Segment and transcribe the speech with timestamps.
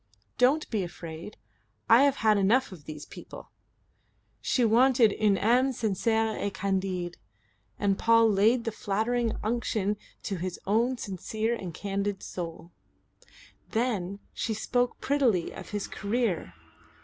[0.39, 1.37] "Don't be afraid.
[1.87, 3.51] I have had enough of these people."
[4.41, 7.17] She wanted une ame sincere et candide;
[7.77, 12.71] and Paul laid the flattering unction to his own sincere and candid soul.
[13.73, 16.55] Then she spoke prettily of his career.